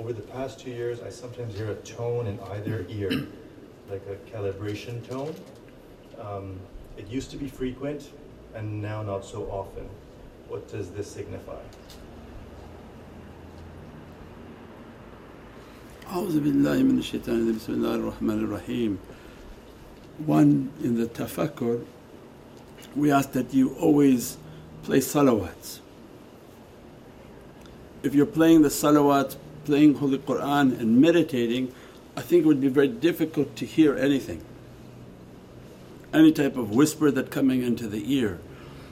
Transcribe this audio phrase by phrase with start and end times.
[0.00, 3.10] over the past two years, I sometimes hear a tone in either ear,
[3.90, 5.34] like a calibration tone.
[6.20, 6.60] Um,
[6.96, 8.10] it used to be frequent
[8.54, 9.88] and now not so often.
[10.48, 11.60] What does this signify?
[16.06, 18.98] أعوذ بالله من الشيطان بسم الله الرحمن الرحيم
[20.24, 21.84] One in the tafakkur
[22.94, 24.38] we ask that you always
[24.84, 25.80] play salawats.
[28.02, 31.73] If you're playing the salawats, playing Holy Qur'an and meditating
[32.15, 34.43] I think it would be very difficult to hear anything.
[36.13, 38.39] Any type of whisper that coming into the ear.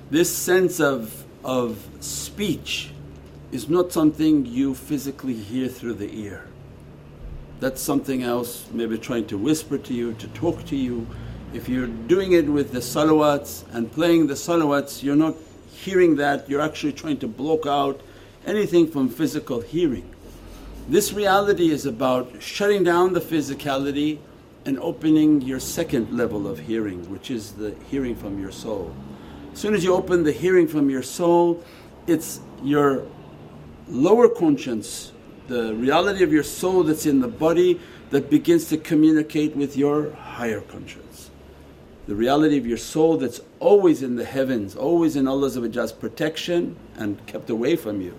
[0.09, 2.92] This sense of, of speech
[3.52, 6.45] is not something you physically hear through the ear.
[7.59, 11.06] That's something else, maybe trying to whisper to you, to talk to you.
[11.54, 15.36] If you're doing it with the salawats and playing the salawats, you're not
[15.73, 18.00] hearing that, you're actually trying to block out
[18.45, 20.09] anything from physical hearing.
[20.90, 24.18] This reality is about shutting down the physicality
[24.66, 28.92] and opening your second level of hearing which is the hearing from your soul.
[29.54, 31.64] As soon as you open the hearing from your soul
[32.08, 33.06] it's your
[33.88, 35.12] lower conscience,
[35.48, 37.80] the reality of your soul that's in the body
[38.10, 41.30] that begins to communicate with your higher conscience.
[42.08, 47.23] The reality of your soul that's always in the heavens, always in Allah's protection and
[47.28, 48.16] kept away from you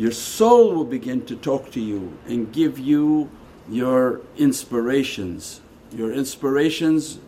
[0.00, 3.30] your soul will begin to talk to you and give you
[3.68, 5.60] your inspirations.
[5.92, 7.18] Your inspirations,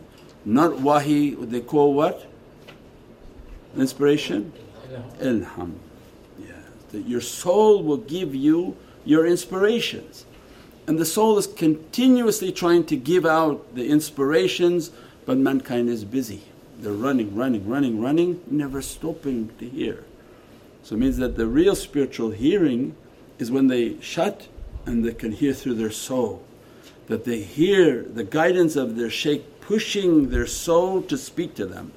[0.43, 2.25] not wahi, they call what?
[3.77, 4.51] Inspiration?
[5.19, 5.75] Ilham.
[6.39, 6.55] Yeah.
[6.93, 10.25] That your soul will give you your inspirations.
[10.87, 14.89] And the soul is continuously trying to give out the inspirations,
[15.27, 16.41] but mankind is busy.
[16.79, 20.05] They're running, running, running, running, never stopping to hear.
[20.83, 22.95] So it means that the real spiritual hearing
[23.39, 24.47] is when they shut
[24.85, 26.43] and they can hear through their soul.
[27.07, 31.93] That they hear the guidance of their shaykh pushing their soul to speak to them.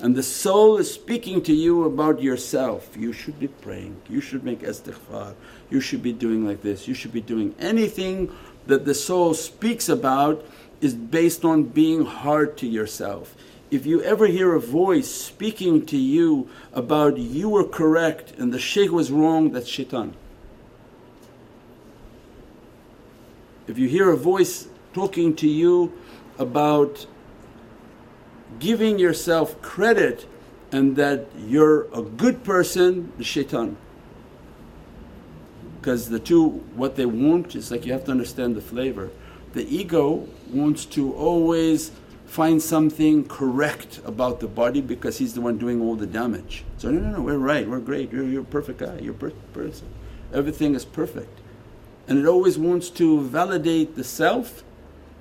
[0.00, 2.96] And the soul is speaking to you about yourself.
[2.98, 5.34] You should be praying, you should make istighfar,
[5.70, 8.30] you should be doing like this, you should be doing anything
[8.66, 10.44] that the soul speaks about
[10.80, 13.34] is based on being hard to yourself
[13.70, 18.58] if you ever hear a voice speaking to you about you were correct and the
[18.58, 20.14] shaykh was wrong, that's shaitan.
[23.66, 25.92] If you hear a voice talking to you
[26.38, 27.06] about
[28.60, 30.26] giving yourself credit
[30.70, 33.76] and that you're a good person, the shaitan.
[35.80, 39.10] Because the two, what they want is like you have to understand the flavor.
[39.54, 41.90] The ego wants to always
[42.26, 46.64] find something correct about the body because he's the one doing all the damage.
[46.76, 49.16] So, no, no, no, we're right, we're great, you're, you're a perfect guy, you're a
[49.16, 49.86] perfect person.
[50.32, 51.40] Everything is perfect.
[52.08, 54.64] And it always wants to validate the self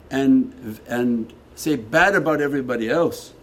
[0.10, 3.34] and, and say bad about everybody else.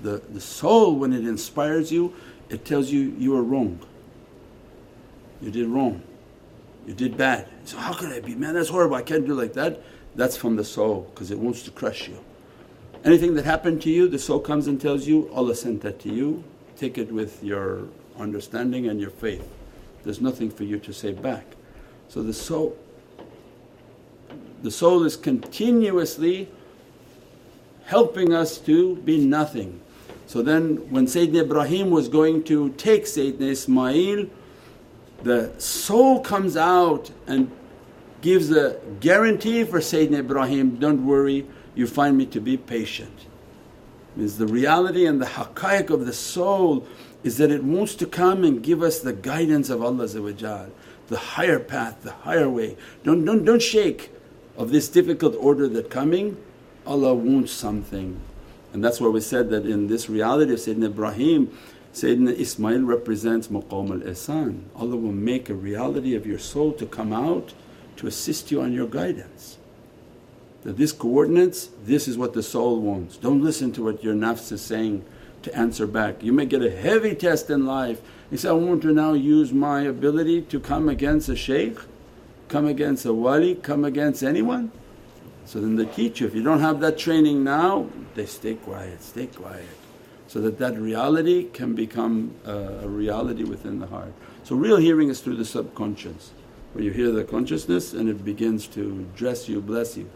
[0.00, 2.14] The, the soul, when it inspires you,
[2.48, 3.80] it tells you you are wrong.
[5.40, 6.02] You did wrong.
[6.86, 7.48] You did bad.
[7.64, 8.34] So, how could I be?
[8.34, 9.82] Man, that's horrible, I can't do like that.
[10.16, 12.18] That's from the soul because it wants to crush you.
[13.04, 16.12] Anything that happened to you, the soul comes and tells you, Allah sent that to
[16.12, 16.42] you,
[16.76, 17.84] take it with your
[18.18, 19.46] understanding and your faith.
[20.04, 21.46] There's nothing for you to say back.
[22.08, 22.76] So the soul,
[24.62, 26.48] the soul is continuously
[27.84, 29.80] helping us to be nothing.
[30.26, 34.26] So then when Sayyidina Ibrahim was going to take Sayyidina Ismail,
[35.22, 37.50] the soul comes out and
[38.20, 43.26] gives a guarantee for Sayyidina Ibrahim, don't worry you find me to be patient.
[44.16, 46.86] Means the reality and the haqqaiq of the soul
[47.22, 50.08] is that it wants to come and give us the guidance of Allah
[51.08, 52.76] the higher path, the higher way.
[53.04, 54.10] Don't, don't, don't shake
[54.56, 56.36] of this difficult order that coming,
[56.86, 58.20] Allah wants something.
[58.72, 61.56] And that's why we said that in this reality of Sayyidina Ibrahim,
[61.94, 64.64] Sayyidina Ismail represents maqam al ihsan.
[64.76, 67.54] Allah will make a reality of your soul to come out
[67.96, 69.58] to assist you on your guidance
[70.62, 73.16] that this coordinates, this is what the soul wants.
[73.16, 75.04] Don't listen to what your nafs is saying
[75.42, 76.22] to answer back.
[76.22, 78.00] You may get a heavy test in life.
[78.30, 81.78] You say, I want to now use my ability to come against a shaykh,
[82.48, 84.72] come against a wali, come against anyone.
[85.46, 89.02] So then they teach you, if you don't have that training now, they stay quiet,
[89.02, 89.64] stay quiet.
[90.26, 92.52] So that that reality can become a,
[92.82, 94.12] a reality within the heart.
[94.44, 96.32] So real hearing is through the subconscious
[96.78, 100.08] where you hear the consciousness and it begins to dress you, bless you.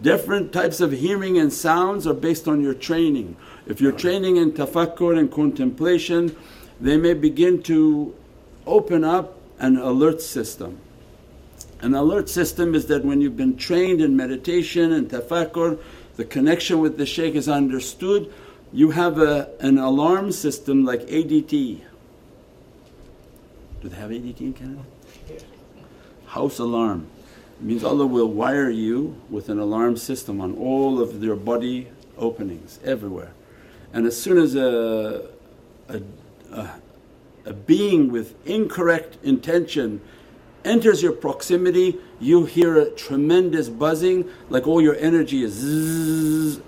[0.00, 3.36] Different types of hearing and sounds are based on your training.
[3.66, 6.34] If you're training in tafakkur and contemplation,
[6.80, 8.14] they may begin to
[8.66, 10.78] open up an alert system.
[11.82, 15.78] An alert system is that when you've been trained in meditation and tafakkur,
[16.16, 18.32] the connection with the shaykh is understood,
[18.72, 21.82] you have a, an alarm system like ADT.
[23.82, 24.84] Do they have ADT in Canada?
[26.28, 27.06] House alarm.
[27.58, 31.88] It means Allah will wire you with an alarm system on all of your body
[32.16, 33.32] openings everywhere.
[33.92, 35.28] And as soon as a,
[35.88, 36.00] a,
[36.52, 36.70] a,
[37.46, 40.00] a being with incorrect intention
[40.64, 46.60] enters your proximity, you hear a tremendous buzzing like all your energy is zzz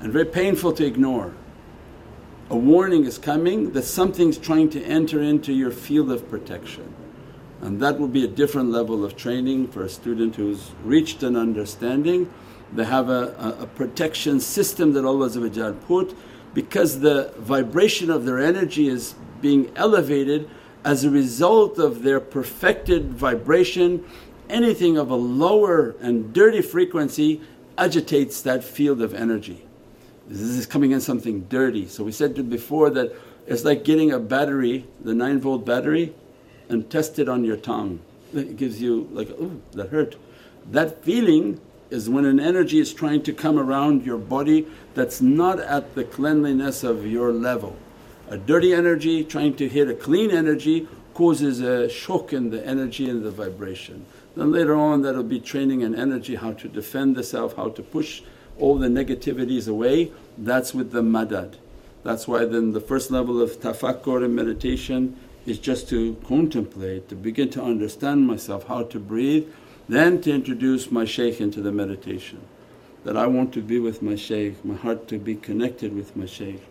[0.00, 1.32] and very painful to ignore.
[2.50, 6.92] A warning is coming that something's trying to enter into your field of protection.
[7.60, 11.36] And that will be a different level of training for a student who's reached an
[11.36, 12.32] understanding.
[12.72, 15.30] They have a, a, a protection system that Allah
[15.86, 16.16] put
[16.52, 20.48] because the vibration of their energy is being elevated
[20.84, 24.04] as a result of their perfected vibration
[24.48, 27.40] anything of a lower and dirty frequency
[27.78, 29.66] agitates that field of energy.
[30.28, 31.88] This is coming in something dirty.
[31.88, 33.12] So we said before that
[33.46, 36.14] it's like getting a battery, the 9 volt battery
[36.68, 38.00] and test it on your tongue.
[38.34, 40.16] It gives you like, oh that hurt.
[40.70, 45.60] That feeling is when an energy is trying to come around your body that's not
[45.60, 47.76] at the cleanliness of your level.
[48.28, 53.08] A dirty energy trying to hit a clean energy causes a shock in the energy
[53.08, 54.04] and the vibration.
[54.36, 57.82] Then later on that'll be training an energy how to defend the self, how to
[57.82, 58.22] push
[58.58, 60.10] all the negativities away.
[60.36, 61.54] That's with the madad.
[62.02, 67.14] That's why then the first level of tafakkur and meditation is just to contemplate, to
[67.14, 69.48] begin to understand myself, how to breathe,
[69.88, 72.40] then to introduce my shaykh into the meditation.
[73.04, 76.26] That I want to be with my shaykh, my heart to be connected with my
[76.26, 76.62] shaykh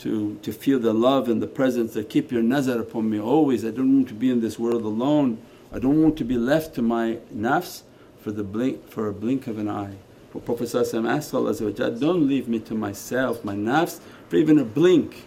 [0.00, 3.64] to, to feel the love and the presence that keep your nazar upon me always.
[3.64, 5.38] I don't want to be in this world alone,
[5.72, 7.82] I don't want to be left to my nafs
[8.20, 9.96] for the blink for a blink of an eye.
[10.32, 15.26] For Prophet asked Allah don't leave me to myself, my nafs for even a blink.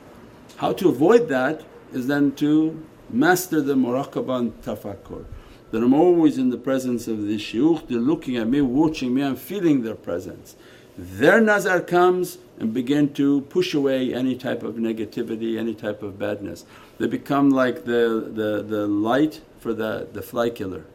[0.58, 1.64] How to avoid that
[1.94, 2.84] is then to
[3.14, 5.26] master the muraqabah tafakkur.
[5.72, 9.24] That I'm always in the presence of the shuyukh, they're looking at me, watching me,
[9.24, 10.56] I'm feeling their presence.
[10.98, 16.20] Their nazar comes and begin to push away any type of negativity, any type of
[16.20, 16.66] badness.
[17.00, 20.86] They become like the, the, the light for the, the fly killer.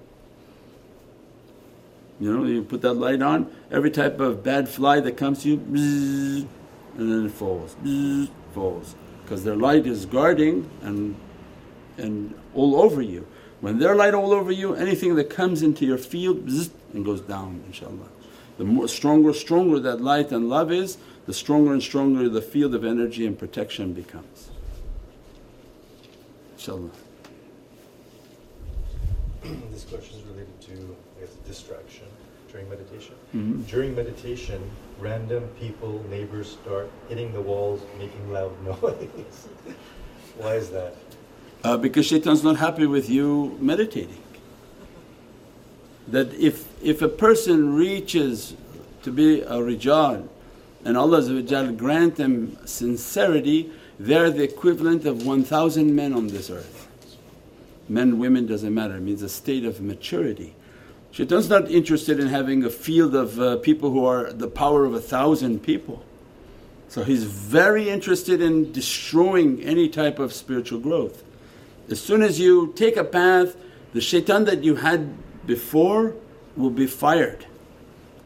[2.21, 5.51] You know, you put that light on, every type of bad fly that comes to
[5.51, 5.57] you,
[6.97, 7.77] and then it falls,
[8.55, 8.95] falls.
[9.25, 11.17] Because their light is guarding and,
[11.99, 13.27] and all over you.
[13.61, 17.21] When their light all over you, anything that comes into your field bzzz, and goes
[17.21, 18.09] down inshaAllah.
[18.57, 22.75] The more stronger, stronger that light and love is, the stronger and stronger the field
[22.75, 24.51] of energy and protection becomes.
[26.57, 26.91] InshaAllah.
[29.71, 32.07] this question is related to I guess distraction
[32.51, 33.15] during meditation.
[33.35, 33.63] Mm-hmm.
[33.63, 38.53] During meditation, random people, neighbors start hitting the walls, making loud
[38.83, 39.49] noise.
[40.39, 40.95] Why is that?
[41.65, 44.23] Uh, because shaitan's not happy with you meditating.
[46.07, 48.55] That if, if a person reaches
[49.03, 50.29] to be a rijal
[50.85, 56.89] and Allah grant them sincerity, they're the equivalent of 1000 men on this earth.
[57.89, 60.55] Men, women doesn't matter, it means a state of maturity.
[61.11, 64.95] Shaitan's not interested in having a field of uh, people who are the power of
[64.95, 66.05] a thousand people.
[66.89, 71.25] So he's very interested in destroying any type of spiritual growth.
[71.91, 73.57] As soon as you take a path,
[73.93, 75.15] the shaitan that you had
[75.47, 76.15] before
[76.57, 77.47] will be fired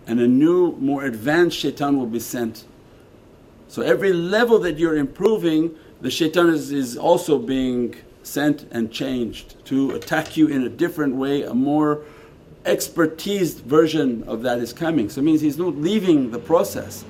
[0.07, 2.65] and a new more advanced shaitan will be sent.
[3.69, 9.65] So every level that you're improving the shaitan is, is also being sent and changed
[9.67, 12.03] to attack you in a different way, a more
[12.65, 15.09] expertised version of that is coming.
[15.09, 17.05] So it means he's not leaving the process,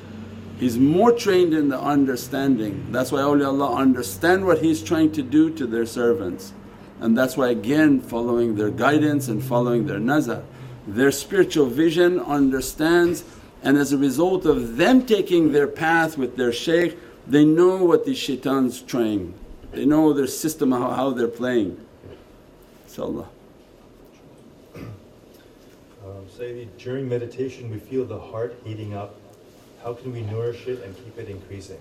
[0.63, 2.87] he's more trained in the understanding.
[2.93, 6.53] That's why awliyaullah understand what he's trying to do to their servants
[7.01, 10.45] and that's why again following their guidance and following their nazar
[10.87, 13.25] their spiritual vision understands
[13.65, 18.05] and as a result of them taking their path with their shaykh they know what
[18.05, 19.35] these shaitans trying,
[19.71, 21.79] they know their system how, how they're playing.
[22.89, 23.27] InshaAllah.
[24.75, 29.15] Um, Sayyidi, during meditation we feel the heart heating up.
[29.83, 31.79] How can we nourish it and keep it increasing?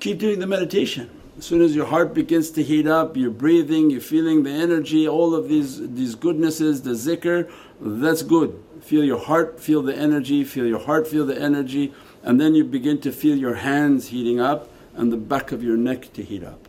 [0.00, 1.08] Keep doing the meditation.
[1.38, 5.08] As soon as your heart begins to heat up, you're breathing, you're feeling the energy,
[5.08, 7.50] all of these, these goodnesses, the zikr,
[7.80, 8.62] that's good.
[8.80, 12.64] Feel your heart, feel the energy, feel your heart, feel the energy, and then you
[12.64, 16.44] begin to feel your hands heating up and the back of your neck to heat
[16.44, 16.68] up.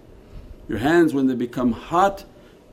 [0.70, 2.24] Your hands, when they become hot,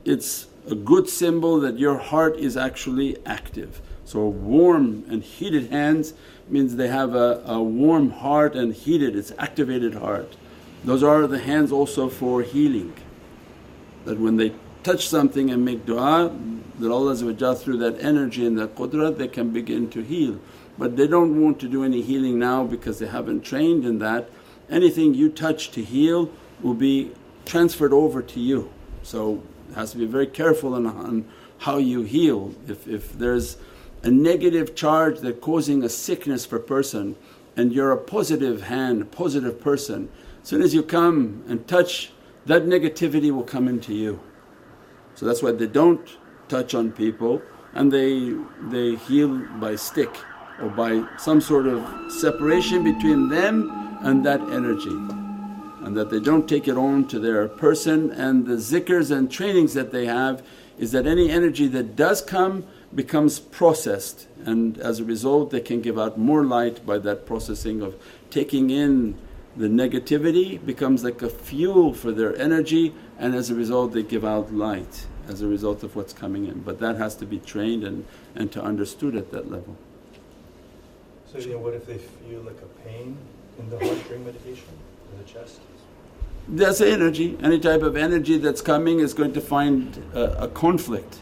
[0.05, 3.81] it's a good symbol that your heart is actually active.
[4.05, 6.13] So warm and heated hands
[6.51, 10.35] means they have a, a warm heart and heated, it's activated heart.
[10.83, 12.93] Those are the hands also for healing.
[14.05, 14.53] That when they
[14.83, 19.51] touch something and make du'a that Allah through that energy and that qudrat they can
[19.51, 20.39] begin to heal.
[20.77, 24.29] But they don't want to do any healing now because they haven't trained in that.
[24.69, 26.31] Anything you touch to heal
[26.61, 27.11] will be
[27.45, 28.71] transferred over to you.
[29.03, 29.43] So
[29.75, 31.25] has to be very careful on, on
[31.59, 32.53] how you heal.
[32.67, 33.57] If, if there's
[34.03, 37.15] a negative charge that causing a sickness for person
[37.55, 40.09] and you're a positive hand, positive person,
[40.41, 42.11] as soon as you come and touch
[42.45, 44.19] that negativity will come into you.
[45.13, 46.17] So that's why they don't
[46.47, 47.41] touch on people
[47.73, 48.33] and they,
[48.69, 50.15] they heal by stick
[50.59, 54.89] or by some sort of separation between them and that energy.
[55.83, 58.11] And that they don't take it on to their person.
[58.11, 60.45] And the zikrs and trainings that they have
[60.77, 65.81] is that any energy that does come becomes processed and as a result they can
[65.81, 67.95] give out more light by that processing of
[68.29, 69.15] taking in
[69.55, 74.23] the negativity becomes like a fuel for their energy and as a result they give
[74.23, 76.61] out light as a result of what's coming in.
[76.61, 78.05] But that has to be trained and,
[78.35, 79.75] and to understood at that level.
[81.31, 83.17] So you know, what if they feel like a pain
[83.59, 84.67] in the heart during meditation,
[85.11, 85.59] in the chest?
[86.47, 87.37] That's energy.
[87.41, 91.19] Any type of energy that's coming is going to find a, a conflict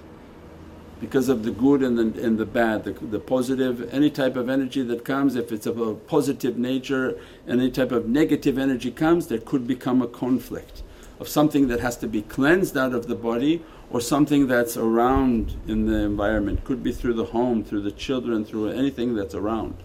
[0.99, 3.93] because of the good and the, and the bad, the, the positive.
[3.93, 8.07] Any type of energy that comes, if it's of a positive nature, any type of
[8.07, 10.83] negative energy comes, there could become a conflict
[11.19, 15.55] of something that has to be cleansed out of the body or something that's around
[15.67, 19.75] in the environment, could be through the home, through the children, through anything that's around.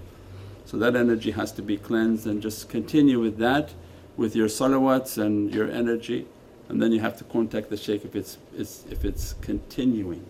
[0.67, 3.73] So that energy has to be cleansed and just continue with that
[4.17, 6.27] with your salawats and your energy
[6.69, 10.25] and then you have to contact the shaykh if it's, it's, if it's continuing.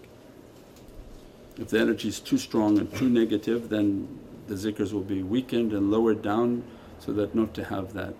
[1.57, 4.09] If the energy is too strong and too negative then
[4.49, 6.65] the zikrs will be weakened and lowered down
[6.99, 8.15] so that not to have that.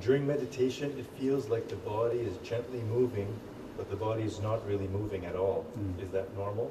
[0.00, 3.28] during meditation it feels like the body is gently moving
[3.76, 5.64] but the body is not really moving at all.
[5.78, 6.04] Mm.
[6.04, 6.70] Is that normal?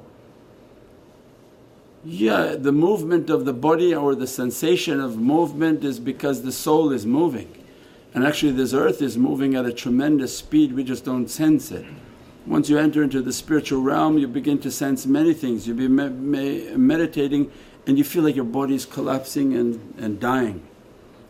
[2.04, 6.92] Yeah, the movement of the body or the sensation of movement is because the soul
[6.92, 7.61] is moving.
[8.14, 11.86] And actually, this earth is moving at a tremendous speed, we just don't sense it.
[12.46, 15.66] Once you enter into the spiritual realm, you begin to sense many things.
[15.66, 17.50] You'll be me- me- meditating
[17.86, 20.62] and you feel like your body is collapsing and, and dying.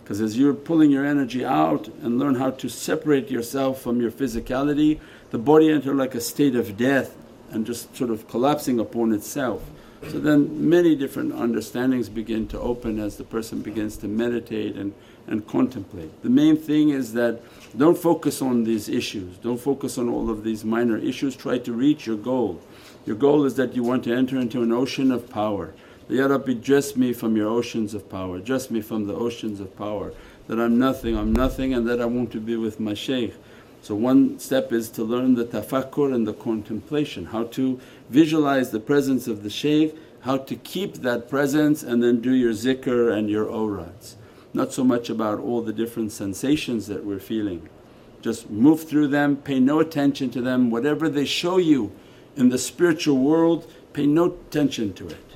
[0.02, 4.10] Because as you're pulling your energy out and learn how to separate yourself from your
[4.10, 7.16] physicality, the body enter like a state of death
[7.50, 9.62] and just sort of collapsing upon itself.
[10.10, 14.92] So then many different understandings begin to open as the person begins to meditate and,
[15.26, 16.22] and contemplate.
[16.22, 17.40] The main thing is that
[17.76, 21.72] don't focus on these issues, don't focus on all of these minor issues, try to
[21.72, 22.60] reach your goal.
[23.06, 25.72] Your goal is that you want to enter into an ocean of power
[26.12, 29.74] Ya Rabbi dress me from your oceans of power, dress me from the oceans of
[29.78, 30.12] power
[30.46, 33.34] that I'm nothing, I'm nothing and that I want to be with my shaykh.
[33.80, 38.80] So one step is to learn the tafakkur and the contemplation, how to visualize the
[38.80, 43.30] presence of the shaykh, how to keep that presence and then do your zikr and
[43.30, 44.16] your awrads.
[44.54, 47.68] Not so much about all the different sensations that we're feeling.
[48.20, 51.92] Just move through them, pay no attention to them, whatever they show you
[52.36, 55.32] in the spiritual world, pay no attention to it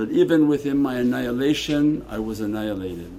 [0.00, 3.12] that even within my annihilation I was annihilated.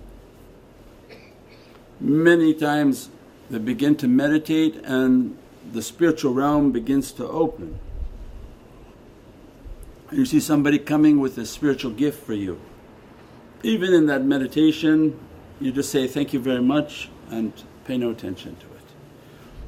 [2.00, 3.10] Many times
[3.50, 5.38] they begin to meditate and
[5.72, 7.78] the spiritual realm begins to open.
[10.12, 12.60] You see somebody coming with a spiritual gift for you.
[13.64, 15.20] Even in that meditation
[15.60, 17.54] you just say, thank you very much and
[17.86, 18.82] pay no attention to it.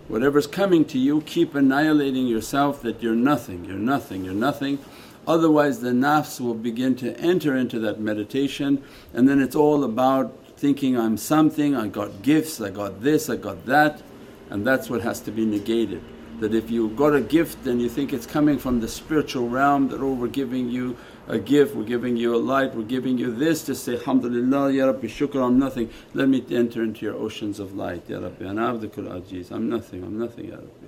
[0.07, 4.79] Whatever's coming to you keep annihilating yourself that you're nothing, you're nothing, you're nothing
[5.25, 8.83] Otherwise the nafs will begin to enter into that meditation
[9.13, 13.37] and then it's all about thinking, I'm something, I got gifts, I got this, I
[13.37, 14.01] got that
[14.49, 16.03] and that's what has to be negated.
[16.39, 19.87] That if you got a gift and you think it's coming from the spiritual realm
[19.89, 20.97] that, oh we're giving you
[21.27, 24.85] a gift, we're giving you a light, we're giving you this, just say, Alhamdulillah Ya
[24.87, 28.73] Rabbi shukr I'm nothing, let me enter into your oceans of light Ya Rabbi ana
[28.73, 30.87] abdukal ajiz, I'm nothing, I'm nothing Ya Rabbi.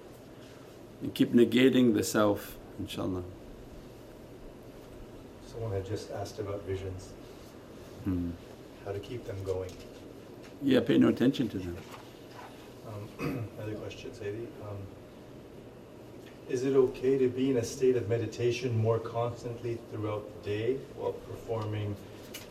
[1.01, 3.23] And keep negating the self inshaAllah.
[5.47, 7.09] Someone had just asked about visions,
[8.03, 8.31] hmm.
[8.83, 9.71] how to keep them going.
[10.61, 11.77] Yeah, pay no attention to them.
[12.87, 14.47] Um, another question, Sayyidi.
[14.67, 14.77] Um,
[16.49, 20.77] is it okay to be in a state of meditation more constantly throughout the day
[20.95, 21.95] while performing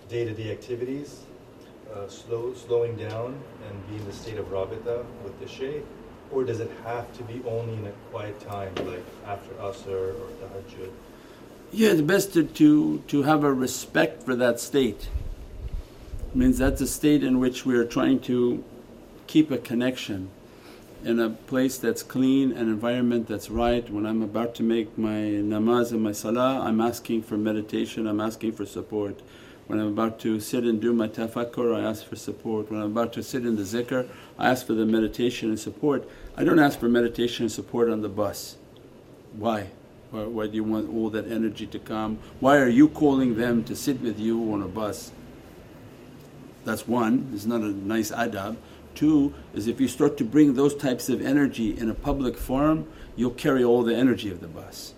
[0.09, 1.23] day-to-day activities,
[1.95, 5.85] uh, slow, slowing down and be in the state of rabita with the shaykh?
[6.35, 10.29] or does it have to be only in a quiet time, like after Asr or
[10.41, 10.91] Tahajjud?
[11.73, 15.09] Yeah, it's best to, to, to have a respect for that state.
[16.31, 18.63] It means that's a state in which we are trying to
[19.27, 20.31] keep a connection
[21.04, 23.88] in a place that's clean, an environment that's right.
[23.90, 25.11] When I'm about to make my
[25.52, 29.20] namaz and my salah, I'm asking for meditation, I'm asking for support.
[29.66, 32.70] When I'm about to sit and do my tafakkur, I ask for support.
[32.70, 34.08] When I'm about to sit in the zikr,
[34.38, 36.08] I ask for the meditation and support.
[36.37, 38.56] I don't ask for meditation and support on the bus.
[39.34, 39.68] Why?
[40.11, 42.18] Why, why do you want all that energy to come?
[42.40, 45.12] Why are you calling them to sit with you on a bus?
[46.64, 48.56] That's one, it's not a nice adab.
[48.95, 52.89] Two is if you start to bring those types of energy in a public forum,
[53.17, 54.95] you'll carry all the energy of the bus.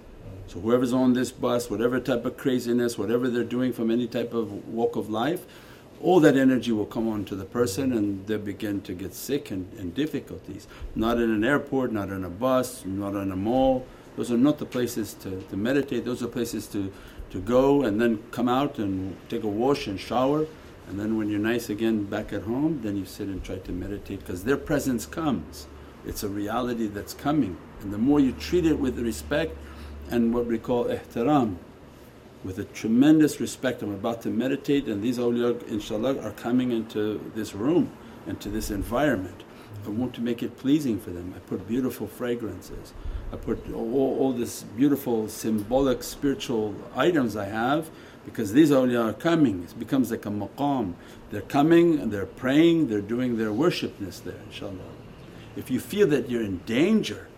[0.49, 4.33] So whoever's on this bus, whatever type of craziness, whatever they're doing from any type
[4.33, 5.45] of walk of life,
[6.03, 9.73] all that energy will come onto the person and they begin to get sick and,
[9.79, 10.69] and difficulties.
[10.95, 13.87] Not in an airport, not in a bus, not in a mall.
[14.17, 16.93] Those are not the places to, to meditate, those are places to,
[17.31, 20.47] to go and then come out and take a wash and shower
[20.89, 23.73] and then when you're nice again back at home, then you sit and try to
[23.73, 25.67] meditate because their presence comes.
[26.07, 27.57] It's a reality that's coming.
[27.81, 29.57] And the more you treat it with respect
[30.11, 31.57] and what we call ihtiram,
[32.45, 33.83] with a tremendous respect.
[33.83, 37.91] I'm about to meditate and these awliya inshaAllah are coming into this room,
[38.27, 39.43] into this environment.
[39.85, 41.35] I want to make it pleasing for them.
[41.37, 42.93] I put beautiful fragrances.
[43.33, 47.91] I put all, all this beautiful symbolic spiritual items I have
[48.27, 50.95] because these awliya are coming, it becomes like a maqam.
[51.31, 54.93] They're coming and they're praying, they're doing their worshipness there inshaAllah.
[55.55, 57.29] If you feel that you're in danger,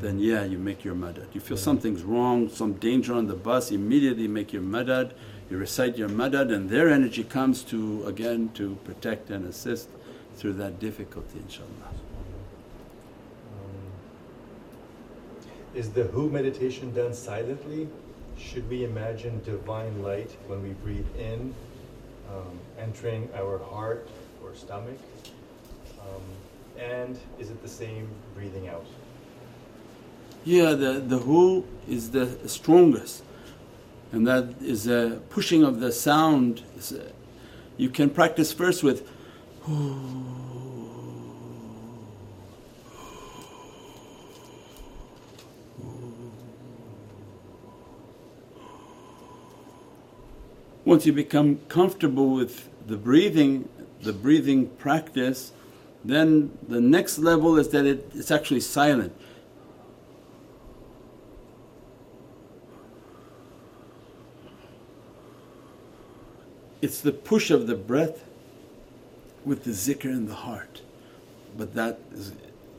[0.00, 1.26] then yeah, you make your madad.
[1.32, 5.12] You feel something's wrong, some danger on the bus, immediately make your madad,
[5.50, 9.88] you recite your madad, and their energy comes to again to protect and assist
[10.36, 11.94] through that difficulty inshaAllah.
[15.74, 17.88] Is the Hu meditation done silently
[18.40, 21.54] should we imagine divine light when we breathe in,
[22.28, 24.08] um, entering our heart
[24.42, 24.98] or stomach?
[26.00, 26.22] Um,
[26.78, 28.86] and is it the same breathing out?
[30.44, 33.22] Yeah, the, the Hu is the strongest,
[34.12, 36.62] and that is a pushing of the sound.
[37.76, 39.08] You can practice first with.
[50.84, 53.68] Once you become comfortable with the breathing,
[54.02, 55.52] the breathing practice,
[56.04, 59.12] then the next level is that it, it's actually silent.
[66.80, 68.24] It's the push of the breath
[69.44, 70.80] with the zikr in the heart.
[71.56, 72.32] But that is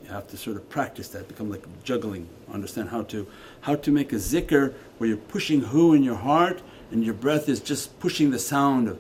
[0.04, 3.28] you have to sort of practice that, become like juggling, understand how to
[3.62, 7.48] how to make a zikr where you're pushing hu in your heart and your breath
[7.48, 9.00] is just pushing the sound of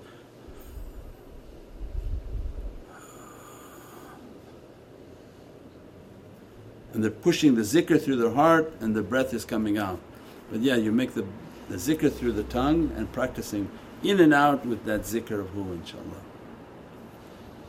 [6.93, 9.99] and they're pushing the zikr through their heart and the breath is coming out.
[10.51, 11.25] But yeah, you make the,
[11.69, 13.69] the zikr through the tongue and practicing
[14.03, 16.21] in and out with that zikr of hu inshaAllah.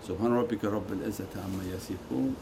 [0.07, 2.35] Subhana rabbika rabbil izzati amma yasifoon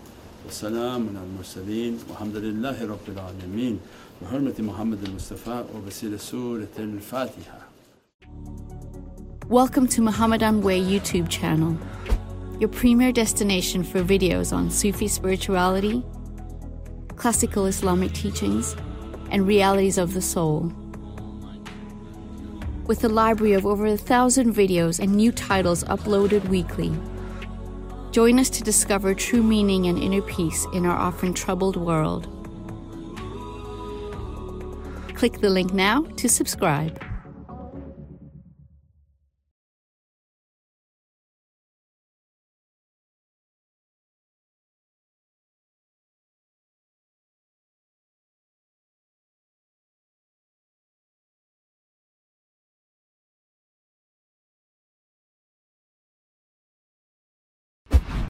[0.45, 3.79] wa salaamun al mursaleen walhamdulillahi rabbil alameen
[4.21, 7.60] wa hurmati Muhammad al-Mustafa wa basila Surat al-Fatiha.
[9.51, 11.77] Welcome to Muhammadan Way YouTube channel,
[12.61, 16.05] your premier destination for videos on Sufi spirituality,
[17.17, 18.77] classical Islamic teachings,
[19.33, 20.73] and realities of the soul.
[22.87, 26.93] With a library of over a thousand videos and new titles uploaded weekly.
[28.13, 32.29] Join us to discover true meaning and inner peace in our often troubled world.
[35.17, 37.03] Click the link now to subscribe.